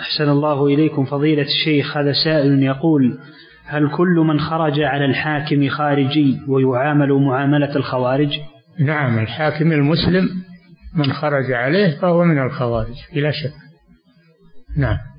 [0.00, 3.18] أحسن الله إليكم فضيلة الشيخ هذا سائل يقول
[3.66, 8.40] هل كل من خرج على الحاكم خارجي ويعامل معاملة الخوارج؟
[8.80, 10.28] نعم الحاكم المسلم
[10.94, 13.52] من خرج عليه فهو من الخوارج بلا شك.
[14.76, 14.98] نعم.